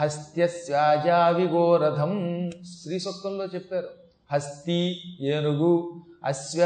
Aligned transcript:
హస్త్యస్యాజావిగోరథం. 0.00 2.50
శ్రీ 2.50 2.98
సూక్తంలో 2.98 3.44
చెప్పారు. 3.44 3.88
హస్తి 4.32 5.02
ఏనుగు 5.20 6.00
అశ్వ 6.24 6.60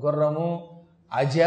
గుర్రము 0.00 0.80
అజ 1.12 1.40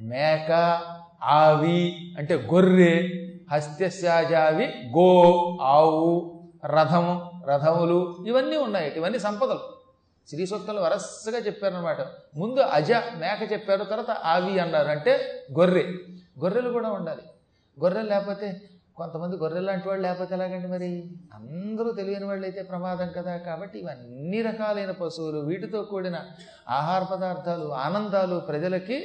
మేక 0.00 0.80
ఆవి 1.22 2.14
అంటే 2.18 2.34
గొర్రె 2.34 3.08
హస్త్యస్యాజావి 3.52 4.68
గో 4.98 5.58
ఆవు 5.60 6.40
రథము 6.66 7.30
రథములు 7.48 8.24
ఇవన్నీ 8.26 8.56
ఉన్నాయి. 8.56 8.92
ఇవన్నీ 8.96 9.18
సంపదలు. 9.18 9.60
శ్రీ 10.28 10.46
సూక్తంలో 10.46 10.82
వరసగా 10.82 11.38
చెప్పారనమాట 11.38 11.96
ముందు 12.36 12.60
అజ 12.60 12.92
మేక 12.92 13.52
చెప్పారు 13.52 13.84
తర్వాత 13.84 14.10
ఆవి 14.10 14.58
అన్నారు. 14.58 14.88
అంటే 14.88 15.44
గొర్రె. 15.58 15.92
గొర్రెలు 16.40 16.70
కూడా 16.70 16.88
ఉండాలి. 16.88 17.22
గొర్రెలు 17.82 18.08
లేకపోతే 18.08 18.60
కొంతమంది 19.00 19.36
గొర్రె 19.36 19.60
లాంటి 19.60 19.88
వాళ్ళు 19.88 20.02
లేకపోతే 20.02 20.34
ఎలాగండి 20.34 20.68
మరి? 20.68 21.10
అందరూ 21.34 21.90
తెలియని 21.90 22.24
వాళ్ళు 22.24 22.46
అయితే 22.46 22.62
ప్రమాదం 22.62 23.08
కదా. 23.16 23.36
కాబట్టి 23.36 23.78
ఇవన్నీ 23.78 24.42
రకాలైన 24.42 24.90
పశువులు 24.90 25.38
వీటితో 25.38 25.82
కూడిన 25.82 26.16
ఆహార 26.68 27.14
పదార్థాలు 27.14 27.68
ఆనందాలు 27.68 28.40
ప్రజలకి 28.40 29.04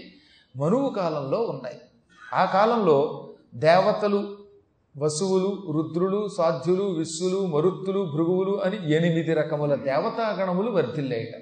మనువు 0.57 0.89
కాలంలో 0.89 1.41
ఉన్నాయి. 1.41 1.81
ఆ 2.33 2.45
కాలంలో 2.45 3.29
దేవతలు 3.55 4.37
వసువులు 4.97 5.71
రుద్రులు 5.71 6.27
సాధ్యులు 6.37 6.83
విశ్వులు 6.83 7.45
మరుత్తులు 7.45 8.11
భృగువులు 8.15 8.61
అని 8.61 8.93
ఎనిమిది 8.93 9.33
రకముల 9.33 9.75
దేవతాగణములు 9.75 10.71
వర్ధిల్లేయట. 10.71 11.41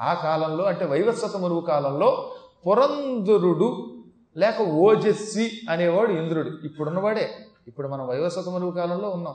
ఆ 0.00 0.14
కాలంలో 0.14 0.64
అంటే 0.64 0.84
వైవస్వత 0.84 1.36
మరువు 1.36 1.60
కాలంలో 1.60 2.32
పురంధరుడు 2.66 3.98
లేక 4.36 4.62
ఓజస్వి 4.62 5.50
అనేవాడు 5.70 6.12
ఇంద్రుడు. 6.12 6.50
ఇప్పుడున్నవాడే. 6.64 7.30
ఇప్పుడు 7.68 7.88
మనం 7.88 8.06
వైవస్వత 8.06 8.74
కాలంలో 8.74 9.10
ఉన్నాం. 9.10 9.34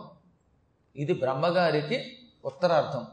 ఇది 0.95 1.13
బ్రహ్మగారికి 1.13 2.03
ఉత్తరార్థం. 2.45 3.05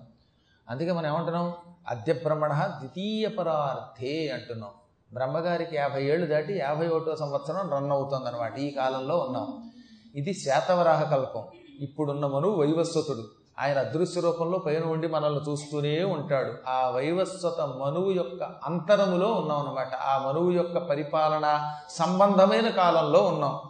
అందుకే 0.70 0.92
మనం 0.92 1.06
ఏమంటున్నాం? 1.06 1.53
అద్య 1.89 2.12
బ్రహ్మణ 2.12 2.53
ద్వితీయ 2.78 3.28
పరార్థే 3.28 4.28
అంటున్నాం. 4.28 4.70
బ్రహ్మగారికి 5.12 5.77
యాభై 5.77 6.05
ఏళ్ళు 6.05 6.27
దాటి 6.27 6.59
యాభై 6.59 6.89
ఒకటో 6.89 7.17
సంవత్సరం 7.17 7.70
రన్ 7.70 7.92
అవుతుందన్నమాట 7.92 8.59
ఈ 8.59 8.70
కాలంలో 8.70 9.19
ఉన్నాం. 9.19 9.70
ఇది 10.14 10.34
శాతవరాహ 10.34 11.11
కల్పం. 11.11 11.42
ఇప్పుడున్న 11.81 12.27
మనువు 12.27 12.56
వైవస్వతుడు. 12.56 13.25
ఆయన 13.59 13.78
అదృశ్య 13.78 14.20
రూపంలో 14.20 14.59
పైన 14.59 14.84
ఉండి 14.84 15.09
మనల్ని 15.09 15.50
చూస్తూనే 15.50 16.05
ఉంటాడు. 16.05 16.55
ఆ 16.69 16.91
వైవస్వత 16.91 17.61
మనువు 17.61 18.11
యొక్క 18.11 18.42
అంతరములో 18.64 19.33
ఉన్నాం 19.33 19.69
అనమాట 19.69 19.94
ఆ 19.94 20.27
మనువు 20.27 20.50
యొక్క 20.50 20.78
పరిపాలన 20.78 21.72
సంబంధమైన 21.91 22.70
కాలంలో 22.70 23.22
ఉన్నాం. 23.22 23.61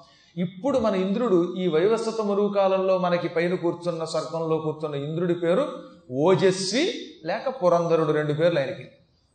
ఇప్పుడు 0.41 0.79
మన 0.79 0.95
ఇంద్రుడు 0.95 1.55
ఈ 1.59 1.69
వైవస్వత 1.69 2.21
మరువు 2.21 2.53
కాలంలో 2.53 2.99
మనకి 2.99 3.29
పైన 3.29 3.55
కూర్చున్న 3.55 4.05
స్వర్గంలో 4.05 4.59
కూర్చున్న 4.59 4.97
ఇంద్రుడి 4.97 5.35
పేరు 5.35 5.69
ఓజస్వి 6.13 6.95
లేక 7.25 7.65
పురంధరుడు 7.65 8.13
రెండు 8.13 8.33
పేర్లు 8.33 8.59
ఆయనకి. 8.59 8.89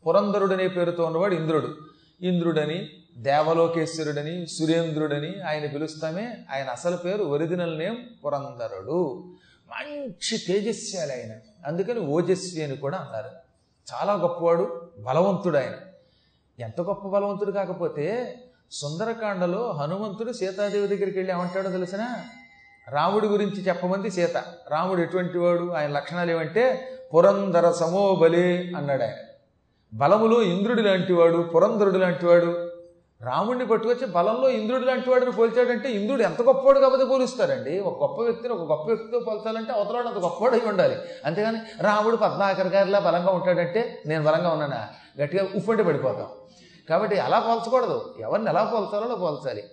పురంధరుడు 0.08 0.53
అనే 0.53 0.67
పేరుతో 0.67 1.03
ఉన్నవాడు 1.03 1.36
ఇంద్రుడు. 1.36 1.76
ఇంద్రుడని 2.22 2.89
దేవలోకేశ్వరుడని 3.17 4.48
సురేంద్రుడని 4.48 5.42
ఆయన 5.42 5.66
పిలుస్తామే. 5.66 6.38
ఆయన 6.53 6.70
అసలు 6.70 6.98
పేరు 6.98 7.23
ఒరిజినల్ 7.23 7.80
నేమ్ 7.80 7.98
పురంధరుడు. 8.26 9.26
మంచి 9.70 10.38
తేజస్యాలు 10.38 11.11
ఆయన. 11.11 11.31
అందుకని 11.67 12.00
ఓజస్వి 12.00 12.64
అని 12.64 12.78
కూడా 12.78 12.98
అన్నారు. 12.98 13.30
చాలా 13.94 14.14
గొప్పవాడు 14.14 14.89
బలవంతుడు 15.00 15.58
ఆయన. 15.58 15.73
ఎంత 16.59 16.81
గొప్ప 16.81 17.08
బలవంతుడు 17.08 17.52
కాకపోతే 17.52 18.36
సుందరకాండలో 18.71 19.71
హనుమంతుడు 19.71 20.31
సీతాదేవి 20.31 20.88
దగ్గరికి 20.88 21.17
వెళ్ళి 21.17 21.33
ఏమంటాడో 21.33 21.71
తెలిసిన? 21.71 22.08
రాముడి 22.91 23.27
గురించి 23.27 23.61
చెప్పమంది 23.61 24.11
సీత. 24.11 24.38
రాముడు 24.69 25.02
ఎటువంటి 25.02 25.38
వాడు? 25.38 25.71
ఆయన 25.71 25.89
లక్షణాలు 25.89 26.31
ఏమంటే 26.31 26.88
పురంధర 27.13 27.71
సమోబలి 27.71 28.75
అన్నాడు 28.75 29.04
ఆయన. 29.04 29.14
బలములో 29.93 30.42
ఇంద్రుడి 30.42 30.81
లాంటివాడు 30.81 31.37
పురంధరుడు 31.37 31.98
లాంటివాడు 31.98 32.71
రాముడిని 33.21 33.65
పట్టుకొచ్చి 33.65 34.05
బలంలో 34.08 34.49
ఇంద్రుడి 34.49 34.86
లాంటి 34.86 35.09
వాడిని 35.09 35.31
పోల్చాడంటే 35.31 35.92
ఇంద్రుడు 35.92 36.21
ఎంత 36.21 36.42
గొప్పవాడు 36.42 36.80
కాబట్టి 36.80 37.05
పోలుస్తారండి? 37.05 37.80
ఒక 37.80 38.02
గొప్ప 38.02 38.21
వ్యక్తిని 38.21 38.54
ఒక 38.54 38.71
గొప్ప 38.71 38.87
వ్యక్తితో 38.87 39.20
పోల్చాలంటే 39.20 39.71
అవతలాడు 39.71 40.08
అంత 40.08 40.17
గొప్పవాడు 40.17 40.55
అయి 40.55 40.65
ఉండాలి. 40.65 40.95
అంతేగాని 41.25 41.59
రాముడు 41.81 42.15
పద్మాకర్ 42.15 42.67
గారిలా 42.67 42.99
బలంగా 42.99 43.31
ఉంటాడంటే 43.31 44.04
నేను 44.05 44.23
బలంగా 44.23 44.49
ఉన్నానా? 44.49 44.87
గట్టిగా 45.21 45.48
ఉప్పంటే 45.55 45.83
పడిపోతాం. 45.83 46.27
కాబట్టి 46.90 47.20
అలా 47.20 47.40
పోల్చకూడదు. 47.40 48.16
ఎవరిని 48.20 48.50
ఎలా 48.50 48.64
పోల్చాలో 48.64 49.06
అలా 49.06 49.16
పోల్చాలి. 49.16 49.64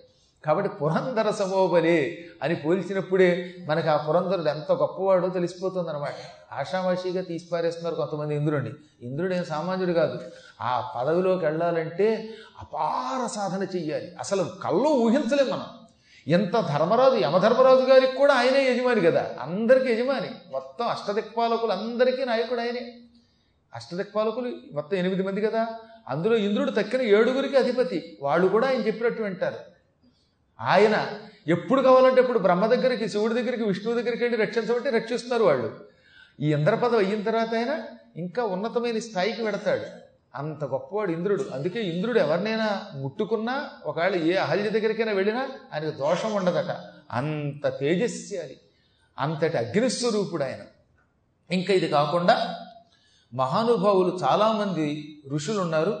కాబట్టి 0.45 0.75
పురంధర 0.75 1.31
సమోబలి 1.31 2.25
అని 2.43 2.55
పోల్చినప్పుడే 2.55 3.55
మనకి 3.65 3.89
ఆ 3.89 3.97
పురంధరుడు 3.97 4.49
ఎంత 4.49 4.71
గొప్పవాడో 4.71 5.29
తెలిసిపోతుంది 5.29 5.89
అనమాట 5.89 6.13
ఆషామాషిగా 6.53 7.21
తీసిపారేస్తున్నారు 7.21 7.95
కొంతమంది 7.95 8.35
ఇంద్రుడిని 8.35 8.71
ఇంద్రుడు 9.01 9.33
ఏం 9.33 9.45
సామాన్యుడు 9.45 9.93
కాదు. 9.93 10.19
ఆ 10.61 10.93
పదవిలోకి 10.97 11.45
వెళ్ళాలంటే 11.45 12.33
అపార 12.59 13.27
సాధన 13.27 13.63
చెయ్యాలి. 13.63 14.15
అసలు 14.19 14.43
కళ్ళు 14.43 14.89
ఊహించలేం 14.89 15.49
మనం. 15.49 15.65
ఎంత 16.27 16.59
ధర్మరాజు 16.59 17.15
యమధర్మరాజు 17.15 17.81
గారికి 17.81 18.17
కూడా 18.17 18.33
ఆయనే 18.33 18.71
యజమాని 18.71 19.01
కదా. 19.01 19.29
అందరికీ 19.41 19.93
యజమాని. 19.93 20.31
మొత్తం 20.51 20.87
అష్టదిక్పాలకులు 20.87 21.71
అందరికీ 21.71 22.25
నాయకుడు 22.25 22.59
ఆయనే. 22.59 22.93
అష్టదిక్పాలకులు 23.75 24.51
మొత్తం 24.73 24.97
ఎనిమిది 24.97 25.23
మంది 25.23 25.41
కదా. 25.41 25.67
అందులో 26.07 26.35
ఇంద్రుడు 26.35 26.71
తక్కిన 26.71 27.01
ఏడుగురికి 27.01 27.57
అధిపతి. 27.57 28.17
వాళ్ళు 28.21 28.47
కూడా 28.47 28.67
ఆయన 28.67 28.79
చెప్పినట్టు 28.79 29.23
వింటారు. 29.23 29.55
ఆయన 30.61 31.19
ఎప్పుడు 31.47 31.81
కావాలంటే 31.81 32.21
ఇప్పుడు 32.21 32.39
బ్రహ్మ 32.39 32.65
దగ్గరికి 32.65 33.09
శివుడి 33.09 33.33
దగ్గరికి 33.33 33.63
విష్ణువు 33.63 34.01
దగ్గరికి 34.01 34.23
వెళ్ళి 34.23 34.41
రక్షించబట్టి 34.41 34.89
రక్షిస్తున్నారు 34.89 35.43
వాళ్ళు. 35.43 35.85
ఈ 36.39 36.53
ఇంద్రపదం 36.53 36.97
అయిన 36.97 37.21
తర్వాత 37.21 37.53
అయినా 37.53 37.83
ఇంకా 38.15 38.43
ఉన్నతమైన 38.43 38.99
స్థాయికి 38.99 39.43
వెడతాడు. 39.43 39.85
అంత 40.35 40.63
గొప్పవాడు 40.63 41.11
ఇంద్రుడు. 41.11 41.45
అందుకే 41.53 41.81
ఇంద్రుడు 41.81 42.19
ఎవరినైనా 42.19 42.81
ముట్టుకున్నా 42.95 43.69
ఒకవేళ 43.85 44.15
ఏ 44.15 44.35
అహల్య 44.35 44.69
దగ్గరికైనా 44.69 45.11
వెళ్ళినా 45.11 45.49
ఆయనకు 45.73 45.97
దోషం 45.97 46.33
ఉండదట. 46.33 46.75
అంత 47.11 47.67
తేజస్యాలి 47.67 48.57
అంతటి 49.19 49.57
అగ్నిస్వరూపుడు 49.57 50.43
ఆయన. 50.43 50.59
ఇంకా 51.51 51.73
ఇది 51.73 51.87
కాకుండా 51.87 52.62
మహానుభావులు 53.33 54.19
చాలామంది 54.23 55.19
ఋషులు 55.31 55.59
ఉన్నారు 55.59 55.99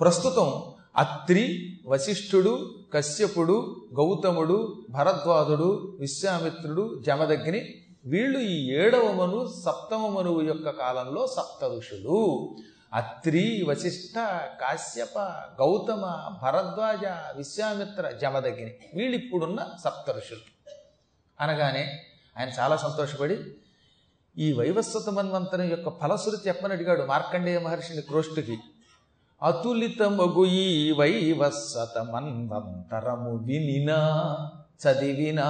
ప్రస్తుతం 0.00 0.62
అత్రి 0.96 1.76
వశిష్ఠుడు 1.86 2.74
కశ్యపుడు 2.94 3.86
గౌతముడు 3.94 4.84
భరద్వాజుడు 4.90 5.96
విశ్వామిత్రుడు 6.00 7.02
జమదగ్ని 7.06 7.74
వీళ్ళు 8.06 8.38
ఈ 8.38 8.70
ఏడవ 8.72 9.12
మను 9.12 9.62
సప్తమ 9.64 10.06
మనువు 10.08 10.42
యొక్క 10.42 10.70
కాలంలో 10.70 11.26
సప్త 11.26 11.64
ఋషులు. 11.64 12.54
అత్రి 12.92 13.64
వశిష్ఠ 13.68 14.14
కాశ్యప 14.60 15.18
గౌతమ 15.60 16.28
భరద్వాజ 16.42 17.04
విశ్వామిత్ర 17.36 18.10
జమదగ్ని 18.10 18.74
వీళ్ళు 18.94 19.16
ఇప్పుడున్న 19.16 19.66
సప్త 19.84 20.10
ఋషులు. 20.10 20.44
అనగానే 21.40 22.00
ఆయన 22.38 22.48
చాలా 22.48 22.76
సంతోషపడి 22.76 23.36
ఈ 24.36 24.52
వైవస్వత 24.52 25.08
మన్వంతరం 25.10 25.66
యొక్క 25.70 25.88
ఫలశ్రుతి 26.00 26.48
చెప్పని 26.48 26.74
అడిగాడు 26.74 27.02
మార్కండేయ 27.04 27.58
మహర్షిని 27.58 28.02
క్రోష్టుకి 28.02 28.56
అతులితమగు 29.42 30.44
ఈ 30.56 30.66
వైవస్వత 30.92 31.98
మన్వంతరము 32.12 33.32
వినినా 33.44 33.98
చదివినా 34.82 35.48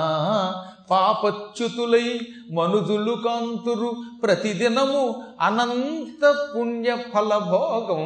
పాపచ్యుతులై 0.91 2.07
మనుజులు 2.53 3.15
కాంతురు 3.25 3.91
ప్రతిదినము 4.23 5.03
అనంత 5.41 6.23
పుణ్య 6.53 6.97
ఫలభోగం 7.15 8.03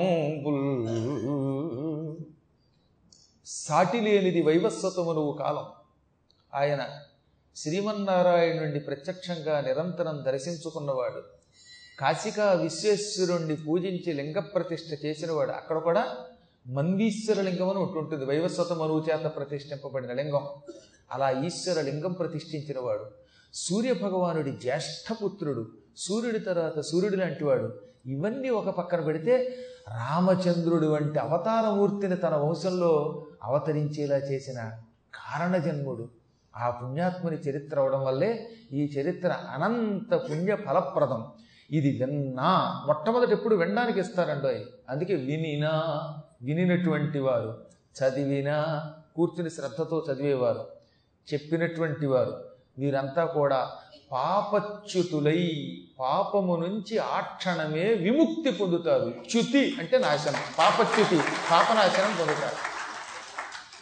సాటి 3.46 4.00
లేనిది 4.00 4.42
వైవస్వతమునువు 4.42 5.32
కాలం. 5.32 5.66
ఆయన 6.52 6.80
శ్రీమన్నారాయణుణ్ణి 7.58 8.80
ప్రత్యక్షంగా 8.80 9.60
నిరంతరం 9.60 10.24
దర్శించుకున్నవాడు 10.26 11.20
కాశికా 12.00 12.52
విశ్వేశ్వరుణ్ణి 12.52 13.56
పూజించి 13.56 14.12
లింగ 14.12 14.38
ప్రతిష్ఠ 14.38 15.04
చేసినవాడు 15.04 15.50
అక్కడ 15.50 15.78
కూడా 15.78 16.16
మన్వీశ్వర 16.66 17.40
లింగం 17.40 17.68
అని 17.68 17.78
ఒకటి 17.78 17.98
ఉంటుంది. 17.98 18.24
వైవస్వత 18.24 18.72
మనువు 18.72 19.04
చేత 19.08 19.36
ప్రతిష్ఠింపబడిన 19.36 20.12
లింగం. 20.12 20.44
అలా 21.12 21.30
ఈశ్వర 21.30 21.80
లింగం 21.80 22.12
ప్రతిష్ఠించినవాడు 22.12 23.06
సూర్య 23.54 23.92
భగవానుడి 23.92 24.50
జ్యేష్ఠపుత్రుడు 24.50 25.66
సూర్యుడి 25.96 26.38
తర్వాత 26.38 26.80
సూర్యుడు 26.80 27.16
లాంటివాడు 27.16 27.68
ఇవన్నీ 28.06 28.48
ఒక 28.48 28.70
పక్కన 28.70 29.00
పెడితే 29.00 29.34
రామచంద్రుడు 29.88 30.86
వంటి 30.86 31.18
అవతారమూర్తిని 31.18 32.16
తన 32.16 32.34
వంశంలో 32.34 32.92
అవతరించేలా 33.42 34.16
చేసిన 34.16 34.58
కారణజన్ముడు 35.14 36.04
ఆ 36.58 36.70
పుణ్యాత్ముని 36.70 37.36
చరిత్ర 37.36 37.80
అవడం 37.80 38.04
వల్లే 38.04 38.50
ఈ 38.72 38.84
చరిత్ర 38.84 39.36
అనంత 39.54 40.14
పుణ్య 40.14 40.56
ఫలప్రదం. 40.56 41.26
ఇది 41.70 42.04
విన్నా 42.04 42.82
మొట్టమొదటి 42.86 43.32
ఎప్పుడు 43.32 43.54
వినడానికి 43.56 44.00
ఇస్తారండో? 44.00 44.48
అందుకే 44.88 45.14
వినినా 45.14 45.70
వినినటువంటి 46.42 47.18
వారు. 47.18 47.64
చదివినా 47.98 48.90
కూర్చుని 49.16 49.50
శ్రద్ధతో 49.50 50.06
చదివేవారు. 50.12 50.66
చెప్పినటువంటి 51.34 52.06
వారు. 52.06 52.44
వీరంతా 52.78 53.24
కూడా 53.24 53.70
పాపచ్యుతులై 54.12 55.78
పాపము 56.00 56.56
నుంచి 56.56 56.98
ఆ 56.98 57.20
క్షణమే 57.20 57.94
విముక్తి 57.94 58.52
పొందుతారు. 58.52 59.04
చ్యుతి 59.04 59.76
అంటే 59.78 59.98
నాశనం. 59.98 60.40
పాపచ్యుతి 60.58 61.16
పాపనాశనం 61.50 62.16
పొందుతారు. 62.20 62.67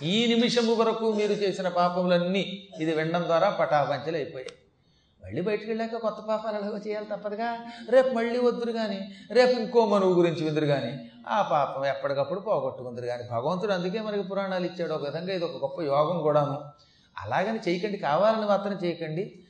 ఈ 0.03 0.35
నిమిషము 0.35 0.75
వరకు 0.75 1.13
మీరు 1.13 1.33
చేసిన 1.33 1.69
పాపములన్నీ 1.69 2.69
ఇది 2.81 2.95
వినడం 2.95 3.23
ద్వారా 3.23 3.51
పటాపంచలు 3.51 4.17
అయిపోయాయి. 4.17 4.51
మళ్ళీ 5.25 5.43
బయటికి 5.43 5.71
వెళ్ళాక 5.71 5.97
కొత్త 5.97 6.21
పాపాలు 6.29 6.57
ఎలాగో 6.57 6.79
చేయాలి 6.79 7.07
తప్పదుగా. 7.07 7.59
రేపు 7.91 8.09
మళ్ళీ 8.09 8.39
వద్దురు 8.39 8.73
కానీ 8.73 9.09
రేపు 9.31 9.51
ఇంకో 9.51 9.87
మనువు 9.87 10.15
గురించి 10.15 10.45
విందురు 10.45 10.67
కానీ 10.67 11.11
ఆ 11.29 11.43
పాపం 11.43 11.85
ఎప్పటికప్పుడు 11.85 12.41
పోగొట్టుకుందరు 12.41 13.07
కానీ 13.07 13.23
భగవంతుడు 13.31 13.73
అందుకే 13.73 14.01
మనకి 14.01 14.23
పురాణాలు 14.23 14.65
ఇచ్చాడు. 14.65 14.93
ఒక 14.93 15.05
విధంగా 15.05 15.35
ఇది 15.35 15.45
ఒక 15.45 15.63
గొప్ప 15.63 15.83
యోగం 15.83 16.23
కూడాను. 16.23 16.65
అలాగని 17.19 17.59
చేయకండి 17.69 17.99
కావాలని 17.99 18.47
మాత్రం 18.47 18.79
చేయకండి. 18.85 19.41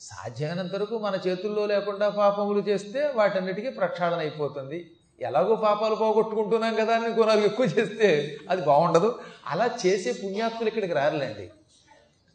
సాధ్యమైనంత 0.00 0.74
వరకు 0.74 0.98
మన 0.98 1.18
చేతుల్లో 1.26 1.66
లేకుండా 1.66 2.08
పాపములు 2.08 2.60
చేస్తే 2.60 3.10
వాటన్నిటికీ 3.14 3.70
ప్రక్షాళన 3.70 4.18
అయిపోతుంది. 4.18 4.90
ఎలాగో 5.20 5.54
పాపాలు 5.54 5.94
పోగొట్టుకుంటున్నాం 5.94 6.74
కదా 6.74 6.94
అని 6.94 7.06
ఇంకో 7.06 7.24
నాలుగు 7.24 7.44
ఎక్కువ 7.44 7.66
చేస్తే 7.66 8.36
అది 8.50 8.62
బాగుండదు. 8.62 9.18
అలా 9.46 9.70
చేసే 9.86 10.12
పుణ్యాత్ములు 10.12 10.66
ఇక్కడికి 10.66 10.92
రారులేండి. 10.92 11.50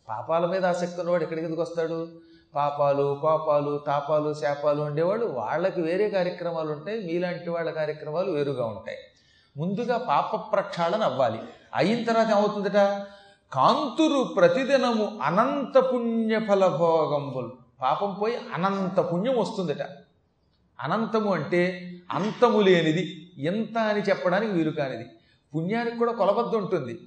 పాపాల 0.09 0.45
మీద 0.45 0.65
ఆసక్తి 0.65 1.01
ఉన్నవాడు 1.01 1.23
ఎక్కడికి 1.23 1.45
ఎందుకు 1.45 1.61
వస్తాడు? 1.61 2.07
పాపాలు 2.55 3.19
కోపాలు 3.21 3.77
తాపాలు 3.77 4.33
శాపాలు 4.33 4.81
ఉండేవాళ్ళు 4.81 5.25
వాళ్ళకి 5.25 5.81
వేరే 5.81 6.09
కార్యక్రమాలు 6.09 6.71
ఉంటాయి 6.71 7.05
మీలాంటి 7.05 7.49
వాళ్ళ 7.49 7.71
కార్యక్రమాలు 7.71 8.31
వేరుగా 8.31 8.65
ఉంటాయి. 8.65 8.97
ముందుగా 9.57 9.97
పాప 9.97 10.53
ప్రక్షాళన 10.53 11.03
అవ్వాలి. 11.03 11.39
అయిన 11.73 12.03
తర్వాత 12.03 12.27
ఏమవుతుందట? 12.27 12.77
కాంతురు 13.53 14.23
ప్రతిదినము 14.23 15.19
అనంత 15.23 15.79
పుణ్య 15.93 16.39
ఫలభోగంబులు 16.39 17.51
పాపం 17.81 18.17
పోయి 18.21 18.37
అనంత 18.53 18.99
పుణ్యం 18.99 19.39
వస్తుందట. 19.39 19.81
అనంతము 20.79 21.33
అంటే 21.33 21.91
అంతము 22.11 22.61
లేనిది. 22.61 23.31
ఎంత 23.37 23.77
అని 23.77 24.01
చెప్పడానికి 24.01 24.51
వీలు 24.51 24.71
కానిది. 24.71 25.05
పుణ్యానికి 25.55 25.97
కూడా 25.97 26.11
కొలబద్ద 26.11 26.55
ఉంటుంది. 26.55 26.99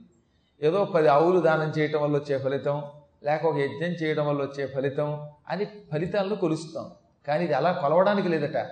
ఏదో 0.62 0.84
పది 0.84 1.08
ఆవులు 1.08 1.40
దానం 1.40 1.72
చేయటం 1.78 2.02
వల్ల 2.02 2.16
వచ్చే 2.16 2.38
ఫలితం 2.38 2.82
లేక 3.24 3.46
ఒక 3.46 3.56
యజ్ఞం 3.56 3.88
చేయడం 3.88 4.26
వల్ల 4.26 4.42
వచ్చే 4.42 4.66
ఫలితం 4.66 5.28
అని 5.48 5.64
ఫలితాలను 5.64 6.34
కొలుస్తాం. 6.34 6.90
కానీ 7.26 7.44
ఇది 7.44 7.54
అలా 7.54 7.72
కొలవడానికి 7.72 8.28
లేదట. 8.28 8.66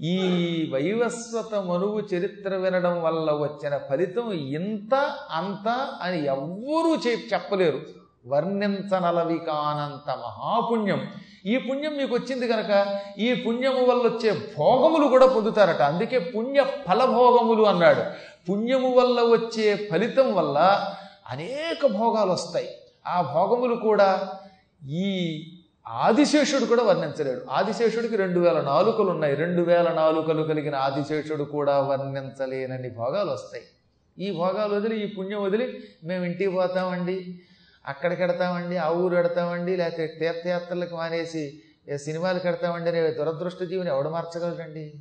ఈ 0.00 0.70
వైవస్వత 0.74 1.54
మనువు 1.54 2.14
చరిత్ర 2.14 2.56
వినడం 2.56 3.02
వల్ల 3.02 3.32
వచ్చిన 3.32 3.78
ఫలితం 3.78 4.32
ఇంత 4.32 4.94
అంత 5.30 5.68
అని 6.02 6.26
ఎవ్వరూ 6.26 6.96
చెప్పలేరు. 7.34 7.80
వర్ణించనలవి 8.26 9.38
కానంత 9.38 10.10
మహాపుణ్యం. 10.10 11.06
ఈ 11.46 11.58
పుణ్యం 11.58 11.96
మీకు 11.96 12.14
వచ్చింది 12.14 12.48
కనుక 12.48 13.00
ఈ 13.18 13.34
పుణ్యము 13.34 13.84
వల్ల 13.84 14.02
వచ్చే 14.02 14.30
భోగములు 14.58 15.08
కూడా 15.08 15.26
పొందుతారట. 15.26 15.82
అందుకే 15.82 16.18
పుణ్య 16.18 16.64
ఫలభోగములు 16.88 17.62
అన్నాడు. 17.62 18.02
పుణ్యము 18.48 18.90
వల్ల 18.90 19.20
వచ్చే 19.20 19.88
ఫలితం 19.92 20.34
వల్ల 20.34 20.86
అనేక 21.30 21.86
భోగాలు 21.86 22.30
వస్తాయి. 22.30 22.68
ఆ 23.06 23.20
భోగములు 23.34 23.74
కూడా 23.74 24.30
ఈ 24.88 25.08
ఆదిశేషుడు 25.88 26.64
కూడా 26.64 26.82
వర్ణించలేడు. 26.82 27.40
ఆదిశేషుడికి 27.50 28.16
రెండు 28.16 28.40
వేల 28.40 28.60
నాలుకలు 28.60 29.10
ఉన్నాయి. 29.10 29.34
రెండు 29.34 29.62
వేల 29.62 29.92
నాలుకలు 29.92 30.42
కలిగిన 30.42 30.74
ఆదిశేషుడు 30.74 31.44
కూడా 31.44 31.80
వర్ణించలేనని 31.80 32.90
భోగాలు 32.90 33.30
వస్తాయి. 33.30 33.64
ఈ 34.18 34.36
భోగాలు 34.36 34.74
వదిలి 34.74 35.04
ఈ 35.04 35.06
పుణ్యం 35.06 35.42
వదిలి 35.42 35.80
మేము 36.04 36.24
ఇంటికి 36.24 36.50
పోతామండి. 36.50 37.42
అక్కడికి 37.86 38.22
వెడతామండి 38.22 38.76
ఆ 38.76 38.88
ఊరు 38.88 39.14
పెడతామండి 39.14 39.76
లేకపోతే 39.76 40.06
తీర్థయాత్రలకు 40.06 40.96
మానేసి 40.96 41.62
సినిమాలు 41.96 42.38
కడతామండి 42.38 42.90
అనే 42.90 43.10
దురదృష్ట 43.10 43.62
జీవిని 43.62 43.90
ఎవడు 43.90 44.08
మార్చగలరండి 44.08 44.94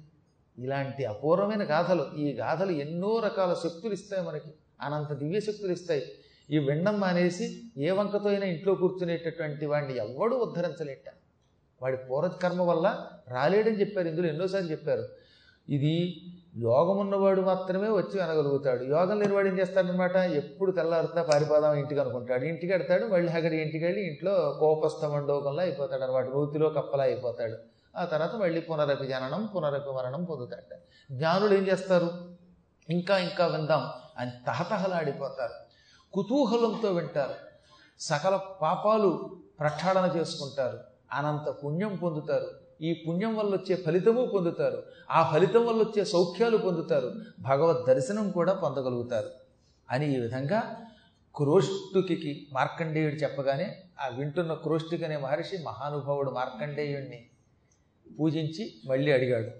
ఇలాంటి 0.57 1.05
అపూర్వమైన 1.05 1.63
గాథలు 1.63 2.05
ఈ 2.17 2.33
గాథలు 2.33 2.71
ఎన్నో 2.71 3.19
రకాల 3.19 3.53
శక్తులు 3.53 3.93
ఇస్తాయి 3.93 4.27
మనకి 4.27 4.49
అనంత 4.81 5.13
దివ్య 5.13 5.39
శక్తులు 5.39 5.71
ఇస్తాయి. 5.71 6.03
ఈ 6.49 6.57
విండం 6.57 6.99
మానేసి 6.99 7.61
ఏ 7.77 7.91
వంకతో 7.91 8.29
అయినా 8.29 8.45
ఇంట్లో 8.45 8.75
కూర్చునేటటువంటి 8.75 9.65
వాడిని 9.65 9.97
ఎవ్వడూ 9.97 10.37
ఉద్ధరించలేట. 10.37 11.07
వాడి 11.81 11.97
పూర్వకర్మ 11.97 12.61
వల్ల 12.61 13.07
రాలేడని 13.27 13.79
చెప్పారు 13.79 14.07
ఇందులో 14.07 14.27
ఎన్నోసార్లు 14.27 14.71
చెప్పారు. 14.71 15.03
ఇది 15.69 16.21
యోగం 16.57 16.97
ఉన్నవాడు 16.97 17.41
మాత్రమే 17.41 17.89
వచ్చి 17.89 18.19
అనగలుగుతాడు 18.19 18.83
యోగం 18.83 19.19
లేనివాడు 19.19 19.47
ఏం 19.47 19.59
చేస్తాడనమాట 19.59 20.15
ఎప్పుడు 20.15 20.71
తెల్లారుతా 20.71 21.23
పారిపోదాం 21.23 21.75
ఇంటికి 21.75 22.01
అనుకుంటాడు. 22.01 22.45
ఇంటికి 22.45 22.73
వెడతాడు 22.73 23.05
మళ్ళీ 23.05 23.33
అక్కడ 23.33 23.53
ఇంటికి 23.53 23.85
వెళ్ళి 23.85 24.07
ఇంట్లో 24.07 24.57
కోపస్థ 24.59 25.05
అయిపోతాడు 25.59 26.01
అనమాట 26.01 26.25
రోతిలో 26.29 26.69
కప్పలా 26.69 27.03
అయిపోతాడు. 27.03 27.55
ఆ 27.97 28.05
తర్వాత 28.05 28.35
మళ్ళీ 28.35 28.61
పునరపి 28.61 29.07
జననం 29.07 29.45
పునరపి 29.45 29.91
మరణం 29.91 30.23
పొందుతాడు. 30.23 30.75
జ్ఞానులు 31.13 31.53
ఏం 31.53 31.67
చేస్తారు? 31.67 32.11
ఇంకా 32.89 33.17
ఇంకా 33.17 33.47
విందాం. 33.47 33.89
అని 34.17 34.31
తహతహలాడిపోతారు. 34.47 35.53
కుతూహలంతో 36.13 36.91
వింటారు. 36.91 37.33
సకల 37.99 38.39
పాపాలు 38.61 39.29
ప్రక్షాళన 39.59 40.17
చేసుకుంటారు. 40.17 40.79
అనంత 41.13 41.53
పుణ్యం 41.65 41.95
పొందుతారు. 41.95 42.60
ఈ 42.81 42.93
పుణ్యం 42.93 43.35
వల్ల 43.35 43.55
వచ్చే 43.55 43.75
ఫలితము 43.75 44.25
పొందుతారు. 44.25 44.83
ఆ 45.11 45.31
ఫలితం 45.33 45.65
వల్ల 45.65 45.81
వచ్చే 45.81 46.05
సౌఖ్యాలు 46.05 46.57
పొందుతారు. 46.57 47.11
భగవద్ 47.39 47.87
దర్శనం 47.87 48.31
కూడా 48.31 48.53
పొందగలుగుతారు. 48.53 49.29
అని 49.91 50.17
ఈ 50.17 50.19
విధంగా 50.19 50.77
క్రోష్టుకి 51.35 52.47
మార్కండేయుడు 52.53 53.15
చెప్పగానే 53.15 53.75
ఆ 54.01 54.07
వింటున్న 54.07 54.53
క్రోష్టుకి 54.53 55.05
అనే 55.05 55.17
మహర్షి 55.17 55.57
మహానుభావుడు 55.57 56.31
మార్కండేయుణ్ణి 56.31 57.25
పూజించి 58.19 58.73
మళ్ళీ 58.85 59.11
అడిగాడు 59.11 59.51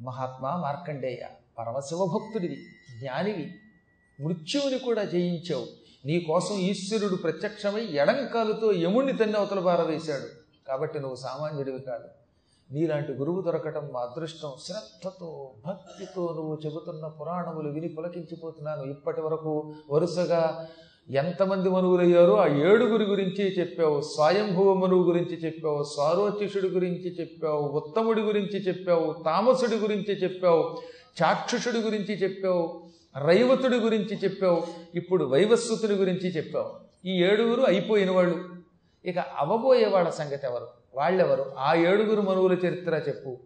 మహాత్మా 0.00 0.56
మార్కండేయ 0.56 1.26
పరమశివభక్తుడివి 1.58 2.56
జ్ఞానివి 3.00 3.54
మృత్యువుని 4.20 4.78
కూడా 4.78 5.04
జయించావు. 5.04 5.66
నీకోసం 6.06 6.54
ఈశ్వరుడు 6.54 7.16
ప్రత్యక్షమై 7.16 7.84
ఎడంకాలుతో 7.84 8.72
యముణ్ణి 8.72 9.12
తన్ని 9.12 9.36
అవతల 9.36 9.60
పారవేశాడు 9.60 10.26
కాబట్టి 10.68 11.00
నువ్వు 11.00 11.16
సామాన్యుడివి 11.16 11.80
కాదు. 11.80 12.25
నీలాంటి 12.72 13.12
గురువు 13.12 13.40
దొరకటం 13.40 13.88
మా 13.92 14.00
అదృష్టం. 14.00 14.52
శ్రద్ధతో 14.60 15.52
భక్తితో 15.66 16.34
నువ్వు 16.36 16.58
చెబుతున్న 16.66 17.06
పురాణములు 17.06 17.68
విని 17.68 17.88
పులకించిపోతున్నాను. 17.88 18.82
ఇప్పటి 18.82 19.20
వరకు 19.20 19.74
వరుసగా 19.90 20.68
ఎంతమంది 21.10 21.68
మనువులయ్యారో 21.68 22.36
ఆ 22.36 22.46
ఏడుగురి 22.46 23.04
గురించి 23.04 23.58
చెప్పావు. 23.58 24.00
స్వయంభువ 24.00 24.74
మనువు 24.74 25.02
గురించి 25.02 25.36
చెప్పావు. 25.36 25.82
స్వారోచిషుడి 25.82 26.68
గురించి 26.68 27.20
చెప్పావు. 27.20 27.68
ఉత్తముడి 27.68 28.20
గురించి 28.20 28.60
చెప్పావు. 28.62 29.22
తామసుడి 29.24 29.76
గురించి 29.76 30.14
చెప్పావు. 30.22 30.76
చాక్షుషుడి 31.22 31.78
గురించి 31.78 32.14
చెప్పావు. 32.14 32.86
రైవతుడి 33.26 33.76
గురించి 33.76 34.16
చెప్పావు. 34.24 34.62
ఇప్పుడు 34.94 35.24
వైవస్వతుడి 35.24 35.94
గురించి 35.94 36.28
చెప్పావు. 36.30 36.70
ఈ 37.06 37.24
ఏడుగురు 37.24 37.62
అయిపోయిన 37.62 38.10
వాళ్ళు. 38.10 38.44
ఇక 39.04 39.18
అవబోయే 39.18 39.86
వాళ్ళ 39.86 40.10
సంగతి 40.10 40.46
ఎవరు? 40.46 40.66
వాళ్ళెవరు? 40.96 41.54
ఆ 41.58 41.74
ఏడుగురు 41.74 42.20
మనువుల 42.20 42.52
చరిత్ర 42.52 42.94
చెప్పు. 42.94 43.38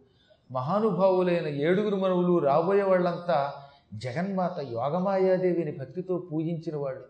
మహానుభావులైన 0.50 1.47
ఏడుగురు 1.47 1.97
మనువులు 1.97 2.38
రాబోయే 2.38 2.83
వాళ్ళంతా 2.83 3.52
జగన్మాత 3.95 4.59
యోగమాయాదేవిని 4.59 5.78
భక్తితో 5.78 6.28
పూజించిన 6.33 6.76
వాళ్ళు. 6.76 7.04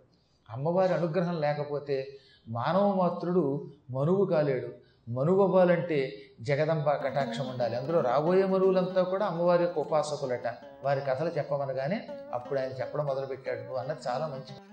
అమ్మవారి 0.51 0.95
అనుగ్రహం 0.95 1.41
లేకపోతే 1.41 2.09
మానవ 2.49 2.95
మాత్రుడు 2.95 3.71
మనువు 3.91 4.25
కాలేడు. 4.25 4.69
మనువు 5.11 5.43
అవ్వాలంటే 5.43 6.13
జగదంబ 6.41 6.91
కటాక్షం 6.91 7.49
ఉండాలి. 7.49 7.77
అందులో 7.77 8.01
రాబోయే 8.01 8.45
మనువులంతా 8.45 9.03
కూడా 9.03 9.27
అమ్మవారి 9.27 9.63
యొక్క 9.63 9.79
ఉపాసకులట. 9.79 10.55
వారి 10.85 11.01
కథలు 11.01 11.29
చెప్పమనగానే 11.29 12.09
అప్పుడు 12.33 12.61
ఆయన 12.61 12.71
చెప్పడం 12.71 13.07
మొదలుపెట్టాడు. 13.07 13.61
నువ్వు 13.61 13.77
అన్నది 13.77 13.99
చాలా 14.09 14.27
మంచిది. 14.27 14.70